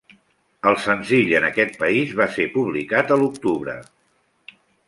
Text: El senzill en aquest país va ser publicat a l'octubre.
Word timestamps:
El 0.71 0.77
senzill 0.85 1.29
en 1.41 1.45
aquest 1.51 1.77
país 1.83 2.15
va 2.23 2.29
ser 2.39 2.49
publicat 2.57 3.17
a 3.17 3.21
l'octubre. 3.25 3.81